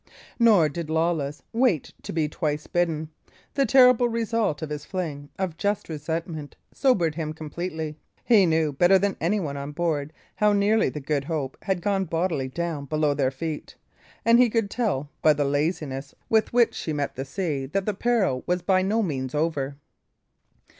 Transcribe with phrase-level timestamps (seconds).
[0.39, 3.11] Nor did Lawless wait to be twice bidden.
[3.53, 7.97] The terrible result of his fling of just resentment sobered him completely.
[8.25, 12.05] He knew, better than any one on board, how nearly the Good Hope had gone
[12.05, 13.75] bodily down below their feet;
[14.25, 17.93] and he could tell, by the laziness with which she met the sea, that the
[17.93, 19.77] peril was by no means over.